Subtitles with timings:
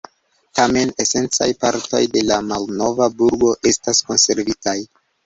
[0.59, 4.75] Tamen esencaj partoj de la malnova burgo estas konservitaj.